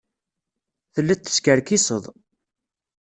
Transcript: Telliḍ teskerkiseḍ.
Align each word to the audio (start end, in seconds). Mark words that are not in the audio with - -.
Telliḍ 0.93 1.19
teskerkiseḍ. 1.21 2.03